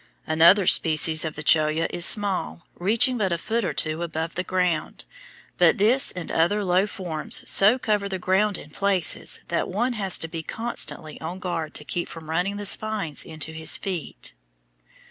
Another 0.25 0.65
species 0.65 1.23
of 1.23 1.35
the 1.35 1.43
cholla 1.43 1.85
is 1.91 2.07
small, 2.07 2.65
reaching 2.79 3.19
but 3.19 3.31
a 3.31 3.37
foot 3.37 3.63
or 3.63 3.71
two 3.71 4.01
above 4.01 4.33
the 4.33 4.41
ground, 4.43 5.05
but 5.59 5.77
this 5.77 6.11
and 6.11 6.31
other 6.31 6.63
low 6.63 6.87
forms 6.87 7.43
so 7.45 7.77
cover 7.77 8.09
the 8.09 8.17
ground 8.17 8.57
in 8.57 8.71
places 8.71 9.41
that 9.49 9.69
one 9.69 9.93
has 9.93 10.17
to 10.17 10.27
be 10.27 10.41
constantly 10.41 11.21
on 11.21 11.37
guard 11.37 11.75
to 11.75 11.85
keep 11.85 12.07
from 12.07 12.31
running 12.31 12.57
the 12.57 12.65
spines 12.65 13.23
into 13.23 13.51
his 13.51 13.77
feet. 13.77 14.33